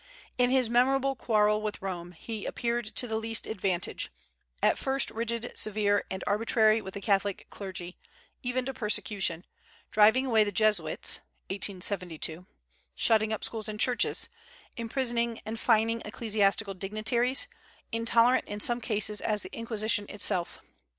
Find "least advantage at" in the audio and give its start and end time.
3.17-4.79